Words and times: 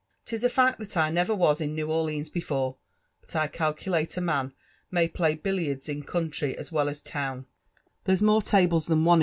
'Tisafact 0.25 0.79
(hat 0.79 0.97
I 0.97 1.11
never 1.11 1.35
was 1.35 1.61
in 1.61 1.75
New 1.75 1.91
Orleans 1.91 2.31
before; 2.31 2.77
but 3.19 3.35
I 3.35 3.47
calculate 3.47 4.17
a 4.17 4.21
man 4.21 4.51
may 4.89 5.07
play 5.07 5.35
billiards 5.35 5.87
in 5.87 6.01
coun(ry 6.01 6.53
as 6.55 6.71
well 6.71 6.89
as 6.89 7.03
town— 7.03 7.45
there's 8.05 8.19
more 8.19 8.41
tablea 8.41 8.79
JONAnUN 8.87 9.05
JBFFEMON. 9.05 9.19